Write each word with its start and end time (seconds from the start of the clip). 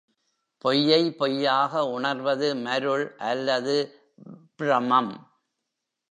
பொய்யை 0.57 1.11
பொய்யாக 1.11 1.83
உணர்வது 1.87 2.55
மருள் 2.55 3.15
அல்லது 3.17 3.75
ப்ரமம். 4.55 5.11